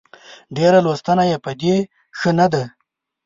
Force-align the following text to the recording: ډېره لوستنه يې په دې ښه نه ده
ډېره 0.57 0.79
لوستنه 0.85 1.23
يې 1.29 1.37
په 1.45 1.51
دې 1.61 1.75
ښه 2.17 2.31
نه 2.39 2.47
ده 2.53 2.63